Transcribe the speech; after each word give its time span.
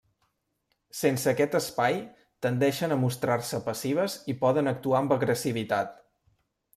Sense 0.99 1.27
aquest 1.31 1.57
espai, 1.59 1.99
tendeixen 2.45 2.95
a 2.95 2.97
mostrar-se 3.03 3.59
passives 3.67 4.15
i 4.33 4.35
poden 4.45 4.73
actuar 4.73 4.99
amb 5.03 5.15
agressivitat. 5.17 5.93